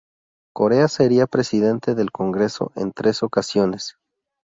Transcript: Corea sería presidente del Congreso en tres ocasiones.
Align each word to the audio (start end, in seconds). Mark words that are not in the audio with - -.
Corea 0.55 0.87
sería 0.87 1.27
presidente 1.27 1.93
del 1.93 2.11
Congreso 2.11 2.71
en 2.75 2.91
tres 2.91 3.21
ocasiones. 3.21 3.97